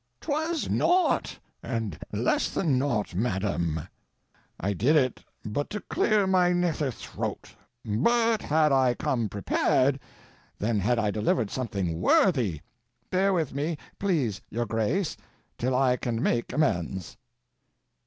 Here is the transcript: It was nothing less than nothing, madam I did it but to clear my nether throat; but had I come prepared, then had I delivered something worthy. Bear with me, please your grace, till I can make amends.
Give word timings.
It 0.19 0.27
was 0.27 0.67
nothing 0.67 1.93
less 2.11 2.49
than 2.49 2.79
nothing, 2.79 3.21
madam 3.21 3.81
I 4.59 4.73
did 4.73 4.95
it 4.95 5.23
but 5.45 5.69
to 5.69 5.79
clear 5.79 6.25
my 6.25 6.53
nether 6.53 6.89
throat; 6.89 7.53
but 7.85 8.41
had 8.41 8.71
I 8.71 8.95
come 8.95 9.29
prepared, 9.29 9.99
then 10.57 10.79
had 10.79 10.97
I 10.97 11.11
delivered 11.11 11.51
something 11.51 12.01
worthy. 12.01 12.61
Bear 13.11 13.31
with 13.31 13.53
me, 13.53 13.77
please 13.99 14.41
your 14.49 14.65
grace, 14.65 15.17
till 15.59 15.75
I 15.75 15.97
can 15.97 16.23
make 16.23 16.51
amends. 16.51 17.17